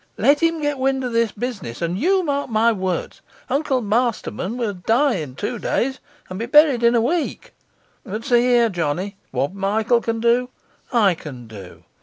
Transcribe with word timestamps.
Let 0.17 0.41
him 0.41 0.63
get 0.63 0.79
wind 0.79 1.03
of 1.03 1.13
this 1.13 1.31
business, 1.31 1.79
and 1.79 1.95
you 1.95 2.23
mark 2.23 2.49
my 2.49 2.71
words, 2.71 3.21
Uncle 3.51 3.83
Masterman 3.83 4.57
will 4.57 4.73
die 4.73 5.17
in 5.17 5.35
two 5.35 5.59
days 5.59 5.99
and 6.27 6.39
be 6.39 6.47
buried 6.47 6.81
in 6.81 6.95
a 6.95 7.01
week. 7.01 7.53
But 8.03 8.25
see 8.25 8.41
here, 8.41 8.69
Johnny; 8.69 9.17
what 9.29 9.53
Michael 9.53 10.01
can 10.01 10.19
do, 10.19 10.49
I 10.91 11.13
can 11.13 11.45
do. 11.45 11.83